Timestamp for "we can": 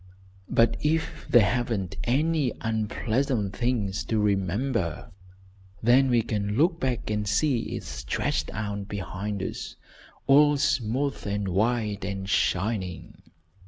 6.09-6.57